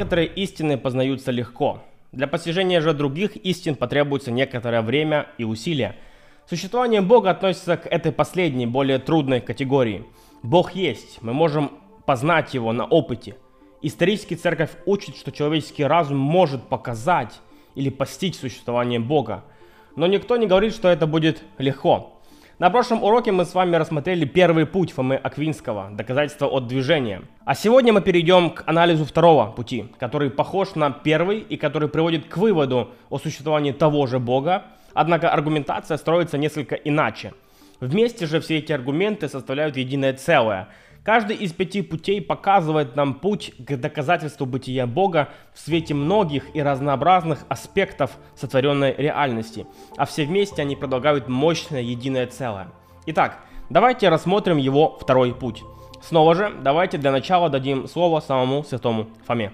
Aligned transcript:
Некоторые 0.00 0.28
истины 0.28 0.78
познаются 0.78 1.30
легко. 1.30 1.82
Для 2.10 2.26
постижения 2.26 2.80
же 2.80 2.94
других 2.94 3.36
истин 3.36 3.74
потребуется 3.74 4.30
некоторое 4.30 4.80
время 4.80 5.26
и 5.36 5.44
усилия. 5.44 5.94
Существование 6.48 7.02
Бога 7.02 7.28
относится 7.28 7.76
к 7.76 7.86
этой 7.86 8.10
последней, 8.10 8.64
более 8.64 8.98
трудной 8.98 9.42
категории. 9.42 10.06
Бог 10.42 10.72
есть, 10.72 11.20
мы 11.20 11.34
можем 11.34 11.72
познать 12.06 12.54
Его 12.54 12.72
на 12.72 12.86
опыте. 12.86 13.36
Исторически 13.82 14.32
церковь 14.32 14.70
учит, 14.86 15.16
что 15.16 15.32
человеческий 15.32 15.84
разум 15.84 16.16
может 16.16 16.62
показать 16.70 17.38
или 17.74 17.90
постичь 17.90 18.36
существование 18.36 19.00
Бога. 19.00 19.44
Но 19.96 20.06
никто 20.06 20.38
не 20.38 20.46
говорит, 20.46 20.72
что 20.72 20.88
это 20.88 21.06
будет 21.06 21.42
легко. 21.58 22.19
На 22.60 22.68
прошлом 22.68 23.02
уроке 23.02 23.32
мы 23.32 23.46
с 23.46 23.54
вами 23.54 23.76
рассмотрели 23.76 24.26
первый 24.26 24.66
путь 24.66 24.92
Фомы 24.92 25.16
Аквинского– 25.16 25.88
доказательство 25.92 26.46
от 26.46 26.66
движения. 26.66 27.22
А 27.46 27.54
сегодня 27.54 27.94
мы 27.94 28.02
перейдем 28.02 28.50
к 28.50 28.64
анализу 28.66 29.06
второго 29.06 29.46
пути, 29.46 29.86
который 29.98 30.28
похож 30.28 30.74
на 30.74 30.90
первый 30.90 31.38
и 31.38 31.56
который 31.56 31.88
приводит 31.88 32.26
к 32.26 32.36
выводу 32.36 32.90
о 33.08 33.18
существовании 33.18 33.72
того 33.72 34.06
же 34.06 34.18
Бога, 34.18 34.64
однако 34.92 35.30
аргументация 35.30 35.96
строится 35.96 36.36
несколько 36.36 36.74
иначе. 36.74 37.32
Вместе 37.80 38.26
же 38.26 38.40
все 38.40 38.58
эти 38.58 38.72
аргументы 38.72 39.30
составляют 39.30 39.78
единое 39.78 40.12
целое– 40.12 40.68
Каждый 41.02 41.36
из 41.36 41.52
пяти 41.52 41.80
путей 41.80 42.20
показывает 42.20 42.94
нам 42.94 43.14
путь 43.14 43.54
к 43.58 43.76
доказательству 43.76 44.44
бытия 44.44 44.86
Бога 44.86 45.30
в 45.54 45.58
свете 45.58 45.94
многих 45.94 46.54
и 46.54 46.62
разнообразных 46.62 47.46
аспектов 47.48 48.10
сотворенной 48.36 48.94
реальности, 48.96 49.66
а 49.96 50.04
все 50.04 50.26
вместе 50.26 50.60
они 50.60 50.76
предлагают 50.76 51.26
мощное 51.26 51.80
единое 51.80 52.26
целое. 52.26 52.68
Итак, 53.06 53.38
давайте 53.70 54.10
рассмотрим 54.10 54.58
его 54.58 54.98
второй 55.00 55.34
путь. 55.34 55.62
Снова 56.02 56.34
же, 56.34 56.52
давайте 56.62 56.98
для 56.98 57.12
начала 57.12 57.48
дадим 57.48 57.88
слово 57.88 58.20
самому 58.20 58.62
святому 58.62 59.08
Фоме. 59.26 59.52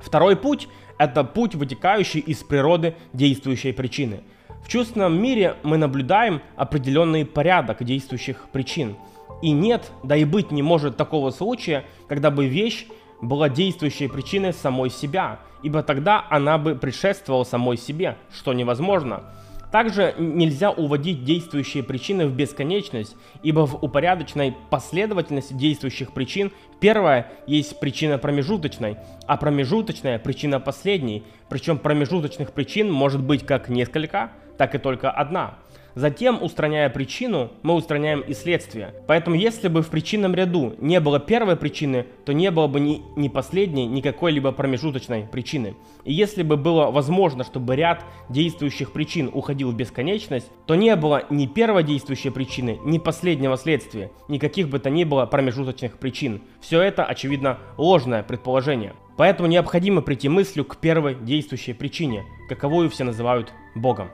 Второй 0.00 0.34
путь– 0.34 0.68
это 0.98 1.22
путь, 1.22 1.54
вытекающий 1.54 2.20
из 2.20 2.42
природы 2.42 2.96
действующей 3.12 3.72
причины. 3.72 4.22
В 4.64 4.68
чувственном 4.68 5.20
мире 5.20 5.54
мы 5.62 5.76
наблюдаем 5.76 6.42
определенный 6.56 7.24
порядок 7.24 7.84
действующих 7.84 8.48
причин– 8.50 8.96
и 9.42 9.50
нет, 9.50 9.90
да 10.02 10.16
и 10.16 10.24
быть 10.24 10.50
не 10.50 10.62
может 10.62 10.96
такого 10.96 11.30
случая, 11.30 11.84
когда 12.08 12.30
бы 12.30 12.46
вещь 12.46 12.86
была 13.20 13.48
действующей 13.48 14.08
причиной 14.08 14.52
самой 14.52 14.90
себя, 14.90 15.40
ибо 15.62 15.82
тогда 15.82 16.24
она 16.30 16.58
бы 16.58 16.74
предшествовала 16.74 17.44
самой 17.44 17.76
себе, 17.76 18.16
что 18.32 18.52
невозможно. 18.52 19.24
Также 19.70 20.14
нельзя 20.18 20.70
уводить 20.70 21.24
действующие 21.24 21.82
причины 21.82 22.26
в 22.26 22.34
бесконечность, 22.34 23.16
ибо 23.42 23.66
в 23.66 23.84
упорядоченной 23.84 24.56
последовательности 24.70 25.52
действующих 25.52 26.12
причин 26.12 26.52
первая 26.80 27.30
есть 27.46 27.78
причина 27.78 28.16
промежуточной, 28.16 28.96
а 29.26 29.36
промежуточная 29.36 30.18
причина 30.18 30.58
последней, 30.58 31.22
причем 31.50 31.76
промежуточных 31.76 32.52
причин 32.52 32.90
может 32.90 33.22
быть 33.22 33.44
как 33.44 33.68
несколько, 33.68 34.32
так 34.58 34.74
и 34.74 34.78
только 34.78 35.10
одна– 35.10 35.54
Затем, 35.98 36.40
устраняя 36.40 36.88
причину, 36.90 37.50
мы 37.64 37.74
устраняем 37.74 38.20
и 38.20 38.32
следствие. 38.32 38.94
Поэтому, 39.08 39.34
если 39.34 39.66
бы 39.66 39.82
в 39.82 39.88
причинном 39.88 40.32
ряду 40.32 40.76
не 40.78 41.00
было 41.00 41.18
первой 41.18 41.56
причины, 41.56 42.06
то 42.24 42.32
не 42.32 42.52
было 42.52 42.68
бы 42.68 42.78
ни, 42.78 43.02
ни 43.16 43.26
последней, 43.26 43.86
ни 43.86 44.00
какой-либо 44.00 44.52
промежуточной 44.52 45.26
причины. 45.26 45.74
И 46.04 46.12
если 46.12 46.44
бы 46.44 46.56
было 46.56 46.92
возможно, 46.92 47.42
чтобы 47.42 47.74
ряд 47.74 48.04
действующих 48.28 48.92
причин 48.92 49.28
уходил 49.34 49.72
в 49.72 49.74
бесконечность, 49.74 50.46
то 50.66 50.76
не 50.76 50.94
было 50.94 51.24
ни 51.30 51.46
первой 51.46 51.82
действующей 51.82 52.30
причины, 52.30 52.78
ни 52.84 52.98
последнего 52.98 53.56
следствия, 53.56 54.12
никаких 54.28 54.68
бы 54.68 54.78
то 54.78 54.90
ни 54.90 55.02
было 55.02 55.26
промежуточных 55.26 55.98
причин. 55.98 56.42
Все 56.60 56.80
это, 56.80 57.04
очевидно, 57.04 57.58
ложное 57.76 58.22
предположение. 58.22 58.94
Поэтому 59.16 59.48
необходимо 59.48 60.00
прийти 60.00 60.28
мыслью 60.28 60.64
к 60.64 60.76
первой 60.76 61.16
действующей 61.16 61.74
причине, 61.74 62.22
каковую 62.48 62.88
все 62.88 63.02
называют 63.02 63.52
Богом. 63.74 64.10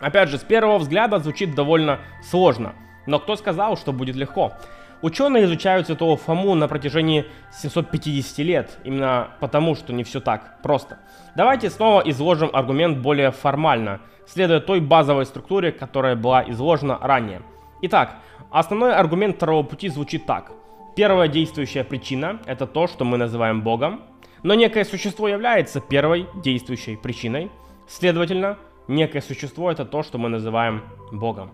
Опять 0.00 0.28
же, 0.28 0.38
с 0.38 0.42
первого 0.42 0.78
взгляда 0.78 1.18
звучит 1.18 1.54
довольно 1.54 1.98
сложно, 2.22 2.74
но 3.06 3.18
кто 3.18 3.36
сказал, 3.36 3.76
что 3.76 3.92
будет 3.92 4.16
легко? 4.16 4.52
Ученые 5.00 5.44
изучают 5.44 5.86
святого 5.86 6.16
Фому 6.16 6.54
на 6.54 6.66
протяжении 6.66 7.24
750 7.52 8.38
лет, 8.38 8.78
именно 8.82 9.28
потому, 9.38 9.76
что 9.76 9.92
не 9.92 10.02
все 10.02 10.20
так 10.20 10.60
просто. 10.62 10.98
Давайте 11.36 11.70
снова 11.70 12.00
изложим 12.00 12.50
аргумент 12.52 12.98
более 12.98 13.30
формально, 13.30 14.00
следуя 14.26 14.58
той 14.60 14.80
базовой 14.80 15.24
структуре, 15.24 15.70
которая 15.70 16.16
была 16.16 16.42
изложена 16.50 16.98
ранее. 17.00 17.42
Итак, 17.82 18.16
основной 18.50 18.92
аргумент 18.92 19.36
второго 19.36 19.62
пути 19.62 19.88
звучит 19.88 20.26
так. 20.26 20.50
Первая 20.96 21.28
действующая 21.28 21.84
причина– 21.84 22.40
это 22.46 22.66
то, 22.66 22.88
что 22.88 23.04
мы 23.04 23.18
называем 23.18 23.62
Богом, 23.62 24.02
но 24.42 24.54
некое 24.54 24.84
существо 24.84 25.28
является 25.28 25.80
первой 25.80 26.26
действующей 26.42 26.96
причиной. 26.96 27.52
Следовательно, 27.86 28.58
некое 28.88 29.20
существо– 29.20 29.70
это 29.72 29.84
то, 29.84 30.02
что 30.02 30.18
мы 30.18 30.28
называем 30.28 30.82
Богом. 31.12 31.52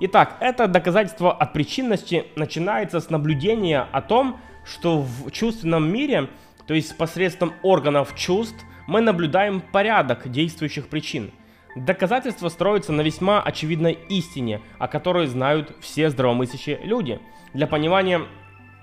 Итак, 0.00 0.36
это 0.40 0.68
доказательство 0.68 1.32
от 1.32 1.52
причинности 1.52 2.26
начинается 2.36 3.00
с 3.00 3.10
наблюдения 3.10 3.88
о 3.90 4.00
том, 4.00 4.38
что 4.64 5.00
в 5.00 5.30
чувственном 5.32 5.92
мире, 5.92 6.28
то 6.66 6.74
есть 6.74 6.96
посредством 6.96 7.52
органов 7.62 8.14
чувств, 8.14 8.64
мы 8.86 9.00
наблюдаем 9.00 9.60
порядок 9.60 10.30
действующих 10.30 10.88
причин. 10.88 11.32
Доказательство 11.74 12.48
строится 12.48 12.92
на 12.92 13.00
весьма 13.00 13.42
очевидной 13.42 13.98
истине, 14.08 14.60
о 14.78 14.88
которой 14.88 15.26
знают 15.26 15.76
все 15.80 16.10
здравомыслящие 16.10 16.78
люди. 16.84 17.20
Для 17.52 17.66
понимания 17.66 18.22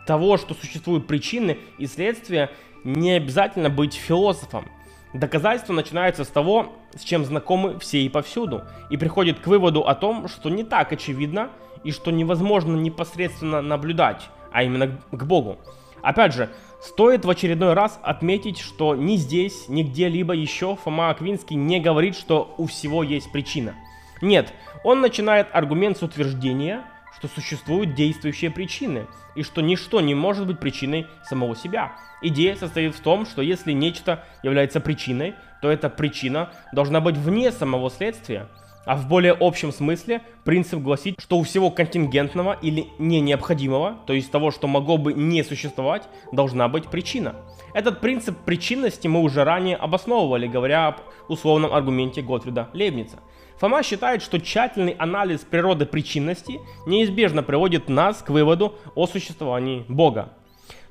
того, 0.05 0.37
что 0.37 0.53
существуют 0.53 1.07
причины 1.07 1.57
и 1.77 1.87
следствия, 1.87 2.51
не 2.83 3.13
обязательно 3.13 3.69
быть 3.69 3.95
философом. 3.95 4.67
Доказательство 5.13 5.73
начинается 5.73 6.23
с 6.23 6.27
того, 6.27 6.73
с 6.95 7.03
чем 7.03 7.25
знакомы 7.25 7.77
все 7.79 8.01
и 8.01 8.09
повсюду, 8.09 8.63
и 8.89 8.97
приходит 8.97 9.39
к 9.39 9.47
выводу 9.47 9.81
о 9.87 9.95
том, 9.95 10.27
что 10.27 10.49
не 10.49 10.63
так 10.63 10.91
очевидно 10.91 11.49
и 11.83 11.91
что 11.91 12.11
невозможно 12.11 12.75
непосредственно 12.75 13.61
наблюдать, 13.61 14.29
а 14.51 14.63
именно 14.63 14.99
к 15.11 15.23
Богу. 15.25 15.57
Опять 16.01 16.33
же, 16.33 16.49
стоит 16.81 17.25
в 17.25 17.29
очередной 17.29 17.73
раз 17.73 17.99
отметить, 18.03 18.59
что 18.59 18.95
ни 18.95 19.15
здесь, 19.15 19.67
ни 19.67 19.83
где-либо 19.83 20.33
еще 20.33 20.75
Фома 20.75 21.09
Аквинский 21.09 21.55
не 21.55 21.79
говорит, 21.79 22.15
что 22.15 22.53
у 22.57 22.67
всего 22.67 23.03
есть 23.03 23.31
причина. 23.31 23.75
Нет, 24.21 24.53
он 24.83 25.01
начинает 25.01 25.47
аргумент 25.51 25.97
с 25.97 26.03
утверждения, 26.03 26.83
что 27.17 27.27
существуют 27.27 27.95
действующие 27.95 28.51
причины, 28.51 29.07
и 29.35 29.43
что 29.43 29.61
ничто 29.61 30.01
не 30.01 30.15
может 30.15 30.47
быть 30.47 30.59
причиной 30.59 31.07
самого 31.23 31.55
себя. 31.55 31.93
Идея 32.21 32.55
состоит 32.55 32.95
в 32.95 33.01
том, 33.01 33.25
что 33.25 33.41
если 33.41 33.71
нечто 33.71 34.23
является 34.43 34.79
причиной, 34.79 35.35
то 35.61 35.69
эта 35.69 35.89
причина 35.89 36.51
должна 36.71 37.01
быть 37.01 37.17
вне 37.17 37.51
самого 37.51 37.89
следствия. 37.89 38.47
А 38.85 38.95
в 38.95 39.07
более 39.07 39.33
общем 39.33 39.71
смысле 39.71 40.21
принцип 40.43 40.79
гласит, 40.79 41.19
что 41.19 41.37
у 41.37 41.43
всего 41.43 41.71
контингентного 41.71 42.57
или 42.61 42.87
не 42.99 43.19
необходимого, 43.19 43.97
то 44.05 44.13
есть 44.13 44.31
того, 44.31 44.51
что 44.51 44.67
могло 44.67 44.97
бы 44.97 45.13
не 45.13 45.43
существовать, 45.43 46.03
должна 46.31 46.67
быть 46.67 46.87
причина. 46.87 47.35
Этот 47.73 47.99
принцип 47.99 48.37
причинности 48.45 49.07
мы 49.07 49.21
уже 49.21 49.43
ранее 49.43 49.75
обосновывали, 49.75 50.47
говоря 50.47 50.87
об 50.87 50.97
условном 51.27 51.73
аргументе 51.73 52.21
Готфрида 52.21 52.69
Лейбница– 52.73 53.19
Фома 53.59 53.83
считает, 53.83 54.21
что 54.21 54.39
тщательный 54.39 54.93
анализ 54.93 55.39
природы 55.41 55.85
причинности 55.85 56.59
неизбежно 56.85 57.41
приводит 57.41 57.87
нас 57.87 58.21
к 58.21 58.29
выводу 58.29 58.75
о 58.95 59.07
существовании 59.07 59.85
Бога. 59.87 60.33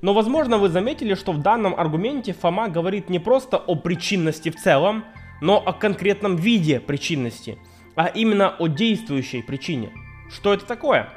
Но 0.00 0.15
возможно 0.15 0.59
вы 0.59 0.69
заметили, 0.69 1.15
что 1.15 1.33
в 1.33 1.43
данном 1.43 1.75
аргументе 1.78 2.33
Фома 2.33 2.69
говорит 2.69 3.10
не 3.10 3.19
просто 3.19 3.59
о 3.59 3.75
причинности 3.75 4.50
в 4.50 4.56
целом, 4.56 5.04
но 5.41 5.59
о 5.59 5.72
конкретном 5.72 6.37
виде 6.37 6.81
причинности, 6.81 7.59
а 7.97 8.06
именно 8.06 8.50
о 8.59 8.66
действующей 8.66 9.43
причине. 9.43 9.93
Что 10.31 10.54
это 10.54 10.66
такое? 10.66 11.09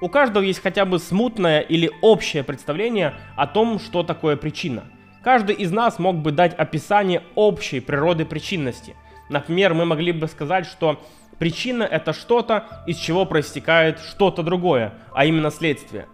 У 0.00 0.08
каждого 0.08 0.42
есть 0.42 0.62
хотя 0.62 0.84
бы 0.84 0.98
смутное 0.98 1.60
или 1.60 1.90
общее 2.02 2.42
представление 2.42 3.14
о 3.36 3.46
том, 3.46 3.78
что 3.78 4.02
такое 4.02 4.36
причина. 4.36 4.84
Каждый 5.22 5.54
из 5.56 5.70
нас 5.70 5.98
мог 5.98 6.16
бы 6.16 6.32
дать 6.32 6.54
описание 6.54 7.22
общей 7.34 7.80
природы 7.80 8.24
причинности– 8.24 8.96
Например, 9.30 9.74
мы 9.74 9.84
могли 9.84 10.10
бы 10.10 10.26
сказать, 10.26 10.66
что 10.66 11.00
причина 11.38 11.84
это 11.84 12.12
что-то, 12.12 12.82
из 12.86 12.96
чего 12.96 13.24
проистекает 13.24 14.00
что-то 14.00 14.42
другое, 14.42 14.92
а 15.14 15.24
именно 15.24 15.52
следствие. 15.52 16.08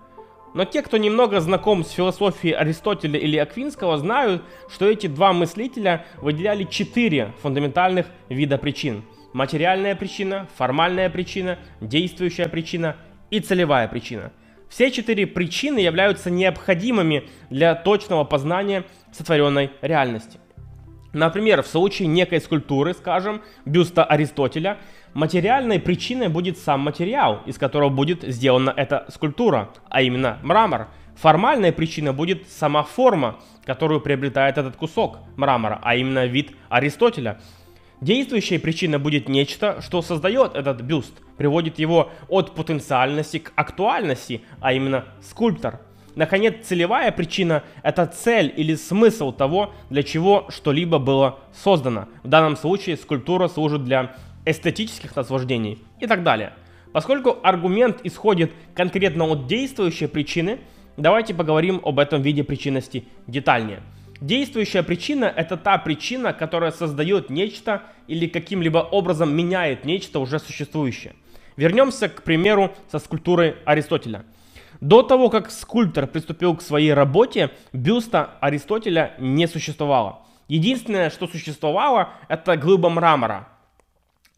Но 0.54 0.66
те, 0.66 0.82
кто 0.82 0.98
немного 0.98 1.40
знаком 1.40 1.82
с 1.82 1.90
философией 1.90 2.54
Аристотеля 2.54 3.18
или 3.18 3.38
Аквинского, 3.38 3.96
знают, 3.96 4.42
что 4.70 4.86
эти 4.86 5.06
два 5.06 5.32
мыслителя 5.32 6.04
выделяли 6.20 6.64
четыре 6.64 7.32
фундаментальных 7.40 8.06
вида 8.28 8.58
причин. 8.58 9.02
Материальная 9.36 9.94
причина, 9.94 10.48
формальная 10.56 11.10
причина, 11.10 11.58
действующая 11.82 12.48
причина 12.48 12.96
и 13.28 13.38
целевая 13.38 13.86
причина. 13.86 14.32
Все 14.70 14.90
четыре 14.90 15.26
причины 15.26 15.78
являются 15.78 16.30
необходимыми 16.30 17.28
для 17.50 17.74
точного 17.74 18.24
познания 18.24 18.84
сотворенной 19.12 19.72
реальности. 19.82 20.38
Например, 21.12 21.62
в 21.62 21.66
случае 21.66 22.08
некой 22.08 22.40
скульптуры, 22.40 22.94
скажем, 22.94 23.42
бюста 23.66 24.04
Аристотеля, 24.04 24.78
материальной 25.12 25.80
причиной 25.80 26.28
будет 26.28 26.56
сам 26.56 26.80
материал, 26.80 27.42
из 27.44 27.58
которого 27.58 27.90
будет 27.90 28.22
сделана 28.22 28.72
эта 28.74 29.04
скульптура, 29.10 29.68
а 29.90 30.00
именно 30.00 30.38
мрамор. 30.42 30.88
Формальная 31.14 31.72
причина 31.72 32.14
будет 32.14 32.48
сама 32.48 32.84
форма, 32.84 33.38
которую 33.66 34.00
приобретает 34.00 34.56
этот 34.56 34.76
кусок 34.76 35.18
мрамора, 35.36 35.78
а 35.82 35.94
именно 35.94 36.24
вид 36.24 36.52
Аристотеля. 36.70 37.38
Действующая 38.00 38.58
причина 38.58 38.98
будет 38.98 39.28
нечто, 39.28 39.80
что 39.80 40.02
создает 40.02 40.54
этот 40.54 40.82
бюст, 40.82 41.14
приводит 41.38 41.78
его 41.78 42.10
от 42.28 42.54
потенциальности 42.54 43.38
к 43.38 43.52
актуальности, 43.56 44.42
а 44.60 44.74
именно 44.74 45.06
скульптор. 45.22 45.80
Наконец, 46.14 46.66
целевая 46.66 47.10
причина– 47.10 47.62
это 47.82 48.06
цель 48.06 48.52
или 48.54 48.74
смысл 48.74 49.32
того, 49.32 49.72
для 49.90 50.02
чего 50.02 50.46
что-либо 50.50 50.98
было 50.98 51.38
создано. 51.52 52.08
В 52.22 52.28
данном 52.28 52.56
случае 52.56 52.96
скульптура 52.96 53.48
служит 53.48 53.84
для 53.84 54.14
эстетических 54.44 55.16
наслаждений 55.16 55.78
и 56.00 56.06
так 56.06 56.22
далее. 56.22 56.52
Поскольку 56.92 57.36
аргумент 57.42 58.00
исходит 58.04 58.52
конкретно 58.74 59.24
от 59.26 59.46
действующей 59.46 60.08
причины, 60.08 60.60
давайте 60.96 61.34
поговорим 61.34 61.80
об 61.84 61.98
этом 61.98 62.22
виде 62.22 62.44
причинности 62.44 63.04
детальнее. 63.26 63.82
Действующая 64.20 64.82
причина– 64.82 65.24
это 65.36 65.56
та 65.56 65.76
причина, 65.78 66.32
которая 66.32 66.70
создает 66.70 67.28
нечто 67.28 67.82
или 68.06 68.26
каким-либо 68.26 68.78
образом 68.78 69.34
меняет 69.34 69.84
нечто 69.84 70.20
уже 70.20 70.38
существующее. 70.38 71.14
Вернемся, 71.56 72.08
к 72.08 72.22
примеру, 72.22 72.74
со 72.90 72.98
скульптурой 72.98 73.56
Аристотеля. 73.64 74.24
До 74.80 75.02
того, 75.02 75.30
как 75.30 75.50
скульптор 75.50 76.06
приступил 76.06 76.54
к 76.56 76.62
своей 76.62 76.92
работе, 76.92 77.50
бюста 77.72 78.36
Аристотеля 78.40 79.14
не 79.18 79.46
существовало. 79.46 80.20
Единственное, 80.48 81.10
что 81.10 81.26
существовало, 81.26 82.10
это 82.28 82.56
глыба 82.56 82.88
мрамора. 82.88 83.48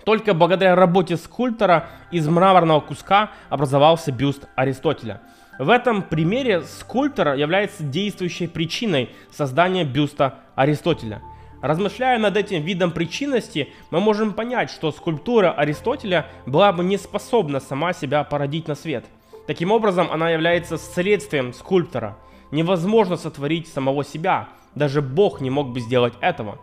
Только 0.05 0.33
благодаря 0.33 0.75
работе 0.75 1.17
скульптора 1.17 1.89
из 2.11 2.27
мраморного 2.29 2.81
куска 2.81 3.31
образовался 3.49 4.11
бюст 4.11 4.49
Аристотеля– 4.57 5.21
в 5.59 5.71
этом 5.71 6.03
примере 6.03 6.63
скульптор 6.63 7.35
является 7.35 7.83
действующей 7.83 8.49
причиной 8.49 9.11
создания 9.31 9.85
бюста 9.85 10.39
Аристотеля. 10.55 11.23
Размышляя 11.61 12.19
над 12.19 12.37
этим 12.37 12.63
видом 12.63 12.93
причинности, 12.93 13.73
мы 13.91 14.01
можем 14.01 14.33
понять, 14.33 14.71
что 14.71 14.93
скульптура 14.93 15.51
Аристотеля 15.51 16.27
была 16.47 16.73
бы 16.73 16.85
не 16.85 16.97
способна 16.97 17.59
сама 17.59 17.93
себя 17.93 18.23
породить 18.23 18.69
на 18.69 18.77
свет. 18.77 19.05
Таким 19.49 19.73
образом, 19.73 20.09
она 20.13 20.31
является 20.31 20.79
следствием 20.79 21.53
скульптора. 21.53 22.17
Невозможно 22.53 23.17
сотворить 23.17 23.67
самого 23.67 24.05
себя, 24.05 24.49
даже 24.77 25.03
Бог 25.03 25.41
не 25.41 25.51
мог 25.51 25.73
бы 25.73 25.81
сделать 25.81 26.15
этого. 26.21 26.59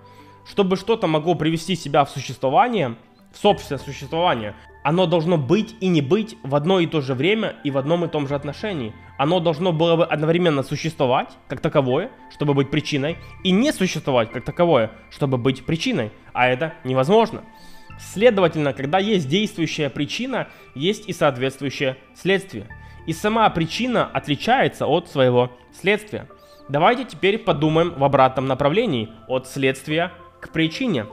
Чтобы 0.48 0.78
что-то 0.78 1.08
могло 1.08 1.36
привести 1.36 1.76
себя 1.76 2.06
в 2.06 2.10
существование, 2.10 2.96
собственное 3.36 3.80
существование, 3.80 4.56
оно 4.84 5.08
должно 5.08 5.38
быть 5.38 5.76
и 5.80 5.88
не 5.88 6.02
быть 6.02 6.38
в 6.44 6.56
одно 6.56 6.80
и 6.80 6.86
то 6.86 7.02
же 7.02 7.16
время 7.16 7.56
и 7.64 7.72
в 7.72 7.78
одном 7.78 8.06
и 8.06 8.08
том 8.08 8.28
же 8.28 8.36
отношении. 8.36 8.94
Оно 9.18 9.40
должно 9.40 9.72
было 9.72 9.96
бы 9.96 10.06
одновременно 10.06 10.62
существовать 10.62 11.30
как 11.48 11.60
таковое, 11.60 12.12
чтобы 12.32 12.54
быть 12.54 12.70
причиной, 12.70 13.18
и 13.44 13.52
не 13.52 13.72
существовать 13.72 14.32
как 14.32 14.46
таковое, 14.46 14.92
чтобы 15.10 15.38
быть 15.38 15.66
причиной. 15.66 16.12
А 16.34 16.48
это 16.48 16.74
невозможно. 16.84 17.42
Следовательно, 17.98 18.74
когда 18.74 19.00
есть 19.00 19.28
действующая 19.28 19.90
причина, 19.90 20.50
есть 20.76 21.08
и 21.08 21.14
соответствующее 21.14 21.98
следствие. 22.14 22.68
И 23.08 23.14
сама 23.14 23.50
причина 23.50 24.06
отличается 24.06 24.86
от 24.86 25.10
своего 25.10 25.52
следствия. 25.72 26.28
Давайте 26.68 27.06
теперь 27.06 27.38
подумаем 27.38 27.94
в 27.96 28.04
обратном 28.04 28.48
направлении, 28.48 29.10
от 29.28 29.48
следствия 29.48 30.12
к 30.42 30.52
причине. 30.52 31.06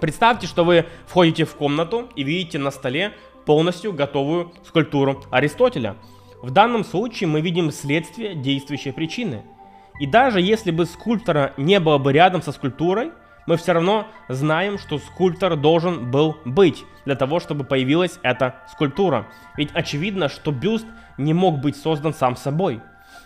Представьте, 0.00 0.46
что 0.46 0.64
вы 0.64 0.86
входите 1.06 1.44
в 1.44 1.54
комнату 1.54 2.08
и 2.16 2.22
видите 2.22 2.58
на 2.58 2.70
столе 2.70 3.12
полностью 3.44 3.92
готовую 3.92 4.52
скульптуру 4.66 5.22
Аристотеля. 5.30 5.96
В 6.42 6.50
данном 6.50 6.84
случае 6.84 7.28
мы 7.28 7.42
видим 7.42 7.70
следствие 7.70 8.34
действующей 8.34 8.92
причины. 8.92 9.42
И 10.00 10.06
даже 10.06 10.40
если 10.40 10.70
бы 10.70 10.86
скульптора 10.86 11.52
не 11.58 11.78
было 11.80 11.98
бы 11.98 12.14
рядом 12.14 12.40
со 12.40 12.52
скульптурой, 12.52 13.12
мы 13.46 13.58
все 13.58 13.72
равно 13.72 14.06
знаем, 14.28 14.78
что 14.78 14.98
скульптор 14.98 15.56
должен 15.56 16.10
был 16.10 16.36
быть 16.46 16.84
для 17.04 17.14
того, 17.14 17.40
чтобы 17.40 17.64
появилась 17.64 18.18
эта 18.22 18.62
скульптура. 18.72 19.26
Ведь 19.56 19.70
очевидно, 19.74 20.30
что 20.30 20.50
бюст 20.50 20.86
не 21.18 21.34
мог 21.34 21.60
быть 21.60 21.76
создан 21.76 22.14
сам 22.14 22.36
собой. 22.36 22.80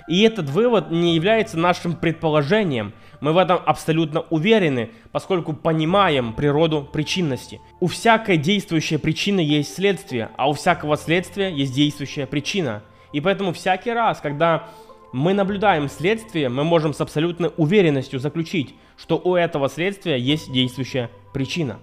И 0.08 0.22
этот 0.22 0.50
вывод 0.50 0.90
не 0.90 1.14
является 1.14 1.58
нашим 1.58 1.96
предположением. 1.96 2.92
Мы 3.20 3.32
в 3.32 3.38
этом 3.38 3.60
абсолютно 3.64 4.20
уверены, 4.30 4.90
поскольку 5.12 5.54
понимаем 5.54 6.34
природу 6.34 6.86
причинности. 6.92 7.60
У 7.80 7.86
всякой 7.86 8.36
действующей 8.36 8.98
причины 8.98 9.40
есть 9.40 9.74
следствие, 9.74 10.30
а 10.36 10.50
у 10.50 10.52
всякого 10.52 10.96
следствия 10.96 11.50
есть 11.50 11.74
действующая 11.74 12.26
причина. 12.26 12.82
И 13.12 13.20
поэтому 13.20 13.52
всякий 13.52 13.92
раз, 13.92 14.20
когда 14.20 14.68
мы 15.12 15.32
наблюдаем 15.32 15.88
следствие, 15.88 16.48
мы 16.48 16.64
можем 16.64 16.92
с 16.92 17.00
абсолютной 17.00 17.52
уверенностью 17.56 18.18
заключить, 18.18 18.74
что 18.96 19.16
у 19.16 19.36
этого 19.36 19.68
следствия 19.68 20.18
есть 20.18 20.52
действующая 20.52 21.08
причина. 21.32 21.78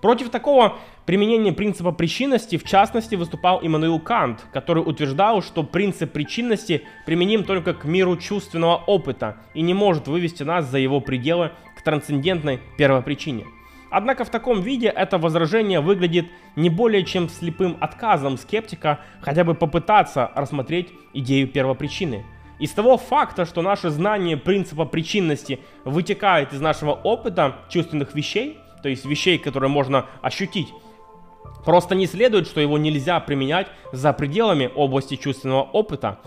Против 0.00 0.30
такого 0.30 0.78
применения 1.04 1.52
принципа 1.52 1.92
причинности, 1.92 2.56
в 2.56 2.64
частности, 2.64 3.16
выступал 3.16 3.60
Иммануил 3.62 4.00
Кант, 4.00 4.46
который 4.52 4.80
утверждал, 4.80 5.42
что 5.42 5.62
принцип 5.62 6.12
причинности 6.12 6.82
применим 7.04 7.44
только 7.44 7.74
к 7.74 7.84
миру 7.84 8.16
чувственного 8.16 8.76
опыта 8.76 9.36
и 9.52 9.60
не 9.60 9.74
может 9.74 10.08
вывести 10.08 10.42
нас 10.42 10.66
за 10.66 10.78
его 10.78 11.00
пределы 11.00 11.52
к 11.76 11.82
трансцендентной 11.82 12.60
первопричине. 12.78 13.44
Однако 13.90 14.24
в 14.24 14.30
таком 14.30 14.62
виде 14.62 14.86
это 14.86 15.18
возражение 15.18 15.80
выглядит 15.80 16.26
не 16.56 16.70
более 16.70 17.04
чем 17.04 17.28
слепым 17.28 17.76
отказом 17.80 18.38
скептика 18.38 19.00
хотя 19.20 19.44
бы 19.44 19.54
попытаться 19.54 20.30
рассмотреть 20.34 20.88
идею 21.12 21.48
первопричины. 21.48 22.24
Из 22.60 22.70
того 22.70 22.96
факта, 22.96 23.46
что 23.46 23.62
наше 23.62 23.90
знание 23.90 24.36
принципа 24.36 24.84
причинности 24.84 25.60
вытекает 25.84 26.52
из 26.52 26.60
нашего 26.60 26.92
опыта 26.92 27.56
чувственных 27.68 28.14
вещей– 28.14 28.58
то 28.82 28.88
есть 28.88 29.04
вещей, 29.04 29.38
которые 29.38 29.70
можно 29.70 30.06
ощутить. 30.22 30.68
Просто 31.64 31.94
не 31.94 32.06
следует, 32.06 32.46
что 32.46 32.60
его 32.60 32.78
нельзя 32.78 33.20
применять 33.20 33.68
за 33.92 34.12
пределами 34.12 34.70
области 34.74 35.16
чувственного 35.16 35.62
опыта. 35.62 36.18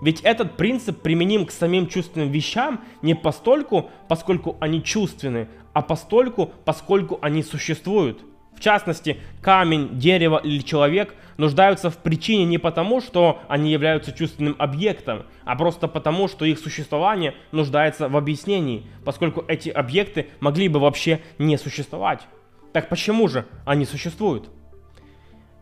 Ведь 0.00 0.20
этот 0.20 0.56
принцип 0.56 1.00
применим 1.02 1.44
к 1.44 1.50
самим 1.50 1.88
чувственным 1.88 2.30
вещам 2.30 2.84
не 3.02 3.14
постольку, 3.14 3.90
поскольку 4.08 4.56
они 4.60 4.82
чувственны, 4.82 5.48
а 5.72 5.82
постольку, 5.82 6.52
поскольку 6.64 7.18
они 7.20 7.42
существуют. 7.42 8.22
В 8.58 8.60
частности, 8.60 9.18
камень, 9.40 10.00
дерево 10.00 10.40
или 10.42 10.58
человек 10.58 11.14
нуждаются 11.36 11.90
в 11.90 11.96
причине 11.98 12.44
не 12.44 12.58
потому, 12.58 13.00
что 13.00 13.40
они 13.46 13.70
являются 13.70 14.10
чувственным 14.10 14.56
объектом, 14.58 15.26
а 15.44 15.54
просто 15.54 15.86
потому, 15.86 16.26
что 16.26 16.44
их 16.44 16.58
существование 16.58 17.34
нуждается 17.52 18.08
в 18.08 18.16
объяснении, 18.16 18.84
поскольку 19.04 19.44
эти 19.46 19.68
объекты 19.68 20.26
могли 20.40 20.66
бы 20.66 20.80
вообще 20.80 21.20
не 21.38 21.56
существовать. 21.56 22.22
Так 22.72 22.88
почему 22.88 23.28
же 23.28 23.44
они 23.64 23.84
существуют? 23.84 24.48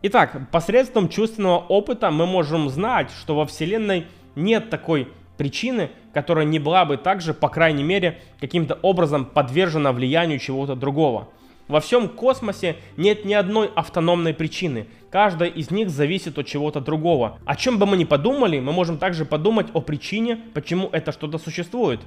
Итак, 0.01 0.49
посредством 0.51 1.07
чувственного 1.07 1.59
опыта 1.59 2.09
мы 2.09 2.25
можем 2.25 2.67
знать, 2.67 3.11
что 3.11 3.35
во 3.35 3.45
Вселенной 3.45 4.07
нет 4.35 4.71
такой 4.71 5.07
причины, 5.37 5.91
которая 6.15 6.45
не 6.45 6.57
была 6.57 6.83
бы 6.85 6.97
также, 6.97 7.35
по 7.35 7.47
крайней 7.47 7.83
мере, 7.83 8.19
каким-то 8.39 8.79
образом 8.81 9.25
подвержена 9.25 9.91
влиянию 9.91 10.39
чего-то 10.39 10.73
другого. 10.73 11.27
Во 11.67 11.81
всем 11.81 12.07
космосе 12.07 12.77
нет 12.95 13.25
ни 13.25 13.33
одной 13.33 13.69
автономной 13.75 14.33
причины. 14.33 14.87
Каждая 15.09 15.49
из 15.49 15.69
них 15.69 15.89
зависит 15.89 16.37
от 16.37 16.45
чего-то 16.45 16.79
другого. 16.79 17.39
О 17.45 17.55
чем 17.55 17.77
бы 17.77 17.85
мы 17.85 17.97
ни 17.97 18.05
подумали, 18.05 18.59
мы 18.59 18.71
можем 18.71 18.97
также 18.97 19.25
подумать 19.25 19.67
о 19.73 19.81
причине, 19.81 20.39
почему 20.53 20.89
это 20.91 21.11
что-то 21.11 21.37
существует. 21.37 21.99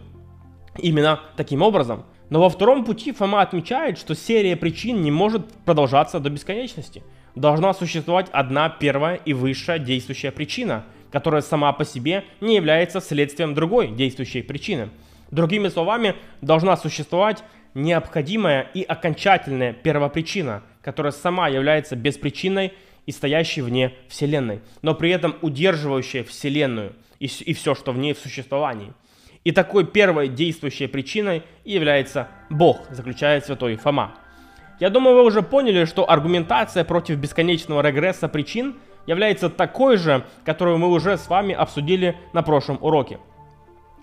Именно 0.78 1.20
таким 1.36 1.60
образом. 1.62 2.04
Но 2.30 2.40
во 2.40 2.48
втором 2.48 2.84
пути 2.84 3.12
Фома 3.12 3.42
отмечает, 3.42 3.98
что 3.98 4.14
серия 4.14 4.56
причин 4.56 5.02
не 5.02 5.10
может 5.10 5.46
продолжаться 5.64 6.20
до 6.20 6.30
бесконечности. 6.30 7.02
Должна 7.34 7.74
существовать 7.74 8.28
одна 8.32 8.68
первая 8.70 9.16
и 9.16 9.32
высшая 9.32 9.78
действующая 9.78 10.30
причина, 10.30 10.84
которая 11.12 11.42
сама 11.42 11.72
по 11.72 11.84
себе 11.84 12.24
не 12.40 12.56
является 12.56 13.00
следствием 13.00 13.54
другой 13.54 13.88
действующей 13.88 14.42
причины. 14.42 14.90
Другими 15.30 15.68
словами, 15.68 16.16
должна 16.40 16.76
существовать 16.76 17.44
необходимая 17.74 18.62
и 18.74 18.82
окончательная 18.82 19.72
первопричина, 19.72 20.62
которая 20.82 21.12
сама 21.12 21.48
является 21.48 21.96
беспричиной 21.96 22.72
и 23.06 23.12
стоящей 23.12 23.62
вне 23.62 23.94
Вселенной, 24.08 24.60
но 24.82 24.94
при 24.94 25.10
этом 25.10 25.36
удерживающая 25.42 26.24
Вселенную 26.24 26.94
и, 27.18 27.26
и 27.26 27.54
все, 27.54 27.74
что 27.74 27.92
в 27.92 27.98
ней 27.98 28.14
в 28.14 28.18
существовании. 28.18 28.92
И 29.44 29.52
такой 29.52 29.86
первой 29.86 30.28
действующей 30.28 30.86
причиной 30.86 31.42
является 31.64 32.28
Бог, 32.50 32.86
заключает 32.90 33.46
святой 33.46 33.76
Фома. 33.76 34.14
Я 34.80 34.90
думаю, 34.90 35.16
вы 35.16 35.24
уже 35.24 35.42
поняли, 35.42 35.84
что 35.84 36.10
аргументация 36.10 36.84
против 36.84 37.16
бесконечного 37.18 37.82
регресса 37.82 38.28
причин 38.28 38.76
является 39.06 39.48
такой 39.50 39.96
же, 39.96 40.24
которую 40.44 40.78
мы 40.78 40.88
уже 40.88 41.16
с 41.16 41.28
вами 41.28 41.54
обсудили 41.54 42.16
на 42.32 42.42
прошлом 42.42 42.78
уроке. 42.80 43.18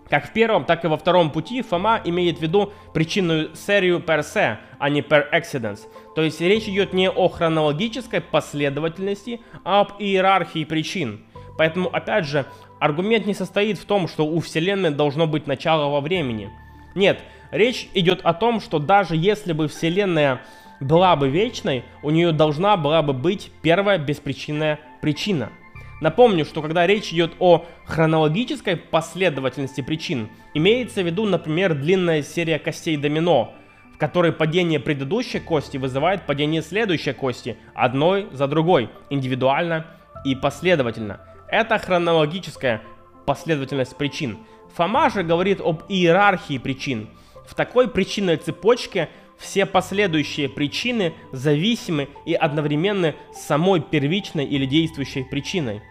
Как 0.10 0.30
в 0.30 0.34
первом, 0.34 0.66
так 0.66 0.86
и 0.86 0.88
во 0.88 0.98
втором 0.98 1.32
пути 1.32 1.62
Фома 1.62 2.00
имеет 2.04 2.40
в 2.40 2.42
виду 2.42 2.72
причинную 2.94 3.56
серию 3.56 4.00
per 4.00 4.20
se, 4.20 4.58
а 4.80 4.90
не 4.90 5.02
per 5.02 5.26
accidents. 5.34 5.82
То 6.16 6.22
есть 6.22 6.40
речь 6.40 6.68
идет 6.68 6.94
не 6.94 7.10
о 7.10 7.28
хронологической 7.28 8.22
последовательности, 8.22 9.42
а 9.64 9.82
об 9.82 9.94
иерархии 10.00 10.64
причин. 10.64 11.26
Поэтому, 11.58 11.90
опять 11.90 12.26
же, 12.26 12.46
аргумент 12.80 13.26
не 13.26 13.34
состоит 13.34 13.78
в 13.78 13.86
том, 13.86 14.08
что 14.08 14.26
у 14.26 14.40
Вселенной 14.40 14.92
должно 14.92 15.28
быть 15.28 15.48
начало 15.48 15.92
во 15.92 16.02
времени. 16.02 16.50
Нет, 16.96 17.20
речь 17.52 17.90
идет 17.94 18.22
о 18.24 18.34
том, 18.34 18.62
что 18.62 18.80
даже 18.80 19.16
если 19.16 19.54
бы 19.54 19.68
Вселенная 19.68 20.42
была 20.80 21.16
бы 21.16 21.30
вечной, 21.30 21.84
у 22.04 22.12
нее 22.12 22.32
должна 22.32 22.78
была 22.78 23.02
бы 23.02 23.14
быть 23.14 23.52
первая 23.62 23.98
беспричинная 23.98 24.80
причина. 25.02 25.50
Напомню, 26.00 26.46
что 26.46 26.62
когда 26.62 26.86
речь 26.86 27.12
идет 27.12 27.34
о 27.40 27.66
хронологической 27.86 28.78
последовательности 28.78 29.82
причин, 29.82 30.30
имеется 30.54 31.02
в 31.02 31.06
виду, 31.06 31.26
например, 31.26 31.74
длинная 31.74 32.22
серия 32.22 32.60
костей 32.60 32.98
домино, 32.98 33.54
в 33.94 33.98
которой 33.98 34.32
падение 34.32 34.80
предыдущей 34.80 35.40
кости 35.40 35.78
вызывает 35.78 36.28
падение 36.28 36.62
следующей 36.62 37.14
кости, 37.14 37.58
одной 37.74 38.28
за 38.32 38.48
другой, 38.48 38.90
индивидуально 39.10 39.88
и 40.24 40.36
последовательно. 40.36 41.20
Это 41.50 41.80
хронологическая 41.80 42.82
последовательность 43.26 43.98
причин. 43.98 44.38
Фома 44.76 45.10
же 45.10 45.24
говорит 45.24 45.62
об 45.62 45.84
иерархии 45.90 46.60
причин. 46.60 47.10
В 47.48 47.56
такой 47.56 47.90
причинной 47.90 48.38
цепочке 48.38 49.10
все 49.38 49.66
последующие 49.66 50.50
причины 50.50 51.14
зависимы 51.32 52.10
и 52.26 52.34
одновременны 52.34 53.16
с 53.34 53.42
самой 53.42 53.82
первичной 53.82 54.46
или 54.46 54.66
действующей 54.66 55.24
причиной. 55.26 55.82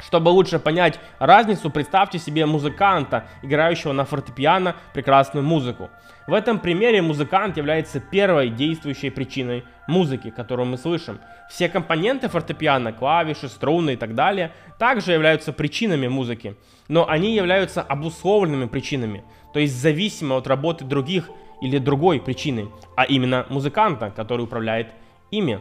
Чтобы 0.00 0.30
лучше 0.30 0.58
понять 0.58 0.98
разницу, 1.18 1.68
представьте 1.70 2.18
себе 2.18 2.46
музыканта, 2.46 3.28
играющего 3.42 3.92
на 3.92 4.04
фортепиано 4.04 4.76
прекрасную 4.94 5.44
музыку. 5.44 5.90
В 6.26 6.32
этом 6.32 6.58
примере 6.58 7.02
музыкант 7.02 7.56
является 7.56 8.00
первой 8.00 8.48
действующей 8.48 9.10
причиной 9.10 9.64
музыки, 9.86 10.30
которую 10.30 10.66
мы 10.66 10.78
слышим. 10.78 11.20
Все 11.50 11.68
компоненты 11.68 12.28
фортепиано, 12.28 12.92
клавиши, 12.92 13.48
струны 13.48 13.94
и 13.94 13.96
так 13.96 14.14
далее, 14.14 14.52
также 14.78 15.12
являются 15.12 15.52
причинами 15.52 16.08
музыки, 16.08 16.56
но 16.88 17.08
они 17.08 17.34
являются 17.34 17.82
обусловленными 17.82 18.66
причинами, 18.66 19.24
то 19.52 19.58
есть 19.58 19.74
зависимы 19.74 20.36
от 20.36 20.46
работы 20.46 20.84
других 20.84 21.28
или 21.60 21.78
другой 21.78 22.20
причины, 22.20 22.68
а 22.96 23.04
именно 23.04 23.46
музыканта, 23.48 24.10
который 24.10 24.42
управляет 24.42 24.88
ими. 25.30 25.60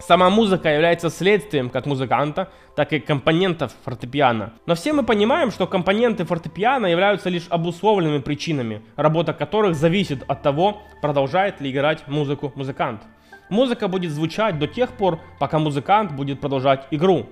Сама 0.00 0.28
музыка 0.28 0.68
является 0.68 1.08
следствием 1.08 1.70
как 1.70 1.86
музыканта, 1.86 2.50
так 2.74 2.92
и 2.92 2.98
компонентов 2.98 3.72
фортепиано. 3.84 4.52
Но 4.66 4.74
все 4.74 4.92
мы 4.92 5.04
понимаем, 5.04 5.50
что 5.50 5.66
компоненты 5.66 6.24
фортепиано 6.24 6.86
являются 6.86 7.30
лишь 7.30 7.46
обусловленными 7.48 8.18
причинами, 8.18 8.82
работа 8.96 9.32
которых 9.32 9.76
зависит 9.76 10.24
от 10.26 10.42
того, 10.42 10.78
продолжает 11.00 11.60
ли 11.60 11.70
играть 11.70 12.06
музыку 12.08 12.52
музыкант. 12.56 13.02
Музыка 13.48 13.88
будет 13.88 14.10
звучать 14.10 14.58
до 14.58 14.66
тех 14.66 14.90
пор, 14.90 15.20
пока 15.38 15.58
музыкант 15.58 16.12
будет 16.12 16.40
продолжать 16.40 16.86
игру. 16.90 17.26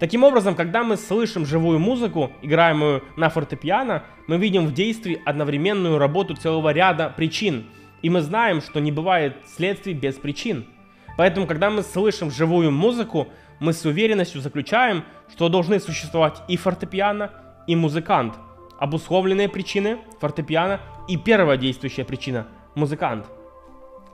Таким 0.00 0.24
образом, 0.24 0.54
когда 0.54 0.82
мы 0.82 0.96
слышим 0.96 1.44
живую 1.44 1.78
музыку, 1.78 2.32
играемую 2.40 3.04
на 3.16 3.28
фортепиано, 3.28 4.02
мы 4.26 4.38
видим 4.38 4.66
в 4.66 4.72
действии 4.72 5.20
одновременную 5.26 5.98
работу 5.98 6.34
целого 6.34 6.72
ряда 6.72 7.12
причин. 7.14 7.66
И 8.00 8.08
мы 8.08 8.22
знаем, 8.22 8.62
что 8.62 8.80
не 8.80 8.90
бывает 8.90 9.36
следствий 9.44 9.92
без 9.92 10.14
причин. 10.14 10.64
Поэтому, 11.18 11.46
когда 11.46 11.68
мы 11.68 11.82
слышим 11.82 12.30
живую 12.30 12.70
музыку, 12.70 13.28
мы 13.58 13.74
с 13.74 13.84
уверенностью 13.84 14.40
заключаем, 14.40 15.04
что 15.30 15.50
должны 15.50 15.78
существовать 15.78 16.40
и 16.48 16.56
фортепиано, 16.56 17.32
и 17.66 17.76
музыкант. 17.76 18.38
Обусловленные 18.78 19.50
причины– 19.50 19.98
фортепиано 20.18 20.80
и 21.08 21.18
первая 21.18 21.58
действующая 21.58 22.06
причина– 22.06 22.46
музыкант. 22.74 23.26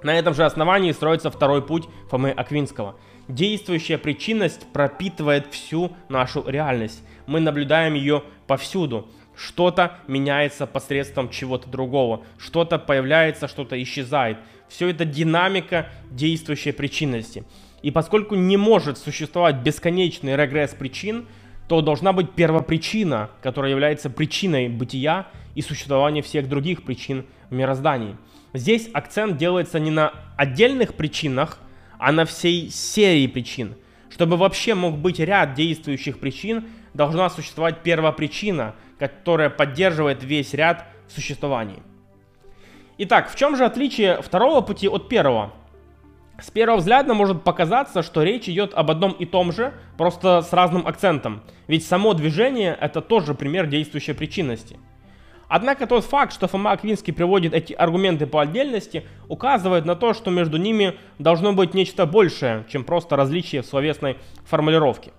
На 0.03 0.19
этом 0.19 0.35
же 0.35 0.45
основании 0.45 0.91
строится 0.91 1.31
второй 1.31 1.63
путь 1.63 1.85
Фомы 2.11 2.33
Аквинского– 2.33 2.97
Действующая 3.29 3.99
причинность 3.99 4.67
пропитывает 4.73 5.53
всю 5.53 5.93
нашу 6.09 6.49
реальность. 6.49 7.03
Мы 7.27 7.41
наблюдаем 7.41 7.95
ее 7.95 8.23
повсюду. 8.47 9.09
Что-то 9.37 9.99
меняется 10.07 10.67
посредством 10.67 11.29
чего-то 11.29 11.69
другого. 11.69 12.23
Что-то 12.39 12.79
появляется, 12.79 13.49
что-то 13.49 13.81
исчезает. 13.83 14.39
Все 14.69 14.89
это 14.89 15.05
динамика 15.05 15.89
действующей 16.11 16.73
причинности. 16.73 17.45
И 17.83 17.91
поскольку 17.91 18.35
не 18.35 18.57
может 18.57 18.97
существовать 18.97 19.57
бесконечный 19.57 20.37
регресс 20.37 20.75
причин, 20.75 21.27
то 21.69 21.81
должна 21.81 22.13
быть 22.13 22.33
первопричина, 22.33 23.31
которая 23.43 23.73
является 23.73 24.09
причиной 24.09 24.69
бытия 24.69 25.27
и 25.55 25.63
существования 25.63 26.23
всех 26.23 26.49
других 26.49 26.85
причин 26.85 27.27
в 27.51 27.55
мироздании. 27.55 28.17
Здесь 28.55 28.89
акцент 28.93 29.37
делается 29.37 29.81
не 29.81 29.91
на 29.91 30.13
отдельных 30.37 30.95
причинах, 30.95 31.59
а 31.99 32.13
на 32.13 32.25
всей 32.25 32.71
серии 32.71 33.27
причин. 33.27 33.77
Чтобы 34.11 34.37
вообще 34.37 34.75
мог 34.75 34.99
быть 34.99 35.19
ряд 35.19 35.55
действующих 35.55 36.19
причин, 36.19 36.69
должна 36.95 37.29
существовать 37.29 37.83
первопричина, 37.83 38.75
которая 38.99 39.51
поддерживает 39.51 40.25
весь 40.25 40.55
ряд 40.55 40.87
в 41.09 41.13
существовании. 41.13 41.83
Итак, 42.99 43.31
в 43.31 43.37
чем 43.37 43.57
же 43.57 43.65
отличие 43.65 44.23
второго 44.23 44.63
пути 44.63 44.89
от 44.89 45.09
первого? 45.09 45.53
С 46.41 46.51
первого 46.51 46.79
взгляда 46.79 47.15
может 47.15 47.45
показаться, 47.45 48.03
что 48.03 48.23
речь 48.23 48.49
идет 48.49 48.75
об 48.75 48.91
одном 48.91 49.13
и 49.13 49.25
том 49.25 49.53
же, 49.53 49.75
просто 49.97 50.43
с 50.43 50.53
разным 50.53 50.87
акцентом. 50.87 51.43
Ведь 51.67 51.87
само 51.87 52.15
движение 52.15 52.77
это 52.79 53.01
тоже 53.01 53.35
пример 53.35 53.67
действующей 53.67 54.15
причинности. 54.15 54.79
Однако 55.49 55.87
тот 55.87 56.05
факт, 56.05 56.33
что 56.33 56.49
Фома 56.49 56.73
Аквинский 56.73 57.13
приводит 57.13 57.55
эти 57.55 57.73
аргументы 57.73 58.27
по 58.27 58.43
отдельности, 58.43 59.05
указывает 59.29 59.85
на 59.85 59.95
то, 59.95 60.13
что 60.13 60.31
между 60.31 60.57
ними 60.57 60.95
должно 61.19 61.53
быть 61.53 61.75
нечто 61.75 62.05
большее, 62.05 62.65
чем 62.69 62.85
просто 62.85 63.17
различие 63.17 63.63
в 63.63 63.67
словесной 63.67 64.17
формулировке. 64.45 65.13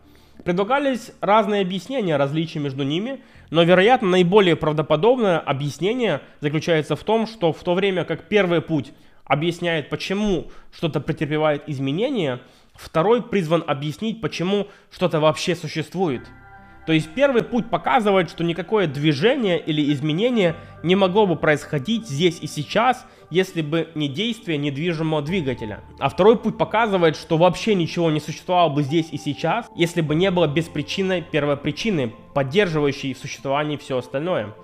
Предлагались 0.44 1.12
разные 1.22 1.62
объяснения 1.62 2.18
различий 2.18 2.60
между 2.60 2.84
ними, 2.84 3.22
но, 3.50 3.64
вероятно, 3.64 4.10
наиболее 4.10 4.56
правдоподобное 4.56 5.40
объяснение 5.40 6.22
заключается 6.42 6.96
в 6.96 7.04
том, 7.04 7.26
что 7.26 7.54
в 7.54 7.64
то 7.64 7.74
время 7.74 8.04
как 8.04 8.28
первый 8.28 8.62
путь 8.62 8.92
объясняет, 9.24 9.90
почему 9.90 10.48
что-то 10.74 11.00
претерпевает 11.00 11.64
изменения, 11.68 12.42
второй 12.76 13.24
призван 13.24 13.64
объяснить, 13.66 14.22
почему 14.22 14.68
что-то 14.92 15.20
вообще 15.20 15.56
существует– 15.56 16.22
то 16.88 16.94
есть 16.94 17.14
первый 17.14 17.44
путь 17.44 17.70
показывает, 17.70 18.30
что 18.30 18.46
никакое 18.46 18.88
движение 18.88 19.60
или 19.60 19.92
изменение 19.92 20.56
не 20.84 20.96
могло 20.96 21.28
бы 21.28 21.36
происходить 21.36 22.08
здесь 22.08 22.40
и 22.40 22.48
сейчас, 22.48 23.06
если 23.30 23.62
бы 23.62 23.90
не 23.94 24.08
действие 24.08 24.58
недвижимого 24.58 25.22
двигателя. 25.22 25.82
А 26.00 26.08
второй 26.08 26.38
путь 26.38 26.58
показывает, 26.58 27.18
что 27.18 27.38
вообще 27.38 27.76
ничего 27.76 28.10
не 28.10 28.22
существовало 28.22 28.70
бы 28.70 28.84
здесь 28.84 29.10
и 29.12 29.18
сейчас, 29.18 29.70
если 29.76 30.00
бы 30.00 30.16
не 30.16 30.32
было 30.32 30.48
беспричинной 30.48 31.22
первопричины, 31.22 32.14
поддерживающей 32.34 33.14
в 33.14 33.18
существовании 33.18 33.76
все 33.76 33.98
остальное. 33.98 34.56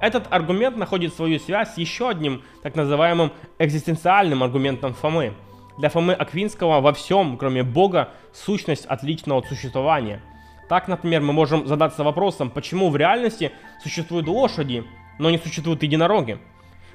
Этот 0.00 0.28
аргумент 0.30 0.76
находит 0.76 1.12
свою 1.12 1.40
связь 1.40 1.74
с 1.74 1.78
еще 1.78 2.10
одним 2.10 2.44
так 2.62 2.76
называемым 2.76 3.32
экзистенциальным 3.58 4.44
аргументом 4.44 4.94
Фомы. 4.94 5.34
Для 5.78 5.88
Фомы 5.88 6.12
Аквинского 6.12 6.80
во 6.80 6.92
всем, 6.92 7.36
кроме 7.36 7.64
Бога, 7.64 8.10
сущность 8.32 8.86
отлична 8.86 9.34
от 9.34 9.48
существования– 9.48 10.22
так, 10.72 10.88
например, 10.88 11.20
мы 11.20 11.34
можем 11.34 11.66
задаться 11.66 12.02
вопросом, 12.02 12.48
почему 12.48 12.88
в 12.88 12.96
реальности 12.96 13.52
существуют 13.82 14.26
лошади, 14.26 14.84
но 15.18 15.28
не 15.28 15.36
существуют 15.36 15.82
единороги. 15.82 16.38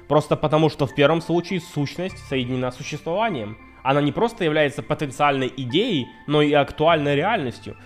Просто 0.08 0.34
потому, 0.34 0.68
что 0.68 0.88
в 0.88 0.96
первом 0.96 1.20
случае 1.20 1.60
сущность 1.60 2.18
соединена 2.26 2.72
с 2.72 2.76
существованием. 2.76 3.56
Она 3.84 4.00
не 4.00 4.10
просто 4.10 4.42
является 4.42 4.82
потенциальной 4.82 5.52
идеей, 5.56 6.08
но 6.26 6.42
и 6.42 6.52
актуальной 6.54 7.14
реальностью. 7.14 7.76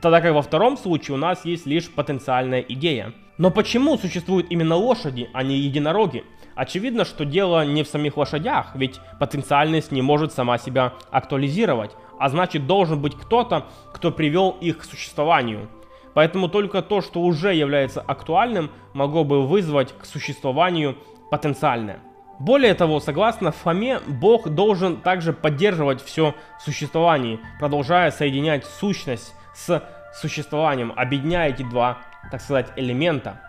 Тогда 0.00 0.22
как 0.22 0.32
во 0.32 0.40
втором 0.40 0.78
случае 0.78 1.16
у 1.16 1.18
нас 1.18 1.44
есть 1.44 1.66
лишь 1.66 1.90
потенциальная 1.90 2.60
идея. 2.60 3.12
Но 3.36 3.50
почему 3.50 3.98
существуют 3.98 4.46
именно 4.48 4.76
лошади, 4.76 5.28
а 5.34 5.42
не 5.42 5.58
единороги? 5.58 6.24
Очевидно, 6.54 7.04
что 7.04 7.26
дело 7.26 7.62
не 7.66 7.82
в 7.82 7.88
самих 7.88 8.16
лошадях, 8.16 8.72
ведь 8.74 9.00
потенциальность 9.20 9.92
не 9.92 10.00
может 10.00 10.32
сама 10.32 10.56
себя 10.56 10.94
актуализировать 11.10 11.90
а 12.18 12.28
значит 12.28 12.66
должен 12.66 13.00
быть 13.00 13.16
кто-то, 13.16 13.66
кто 13.92 14.10
привел 14.10 14.56
их 14.60 14.78
к 14.78 14.84
существованию. 14.84 15.68
Поэтому 16.14 16.48
только 16.48 16.82
то, 16.82 17.00
что 17.00 17.20
уже 17.20 17.54
является 17.54 18.00
актуальным, 18.00 18.70
могло 18.92 19.24
бы 19.24 19.46
вызвать 19.46 19.96
к 19.96 20.04
существованию 20.04 20.96
потенциальное. 21.30 22.00
Более 22.38 22.74
того, 22.74 23.00
согласно 23.00 23.52
Фоме, 23.52 24.00
Бог 24.06 24.48
должен 24.48 24.96
также 24.96 25.32
поддерживать 25.32 26.02
все 26.02 26.34
в 26.58 26.62
существовании, 26.62 27.40
продолжая 27.60 28.10
соединять 28.10 28.64
сущность 28.64 29.34
с 29.54 29.82
существованием, 30.20 30.92
объединяя 30.96 31.50
эти 31.50 31.62
два, 31.62 31.98
так 32.30 32.40
сказать, 32.40 32.72
элемента. 32.76 33.40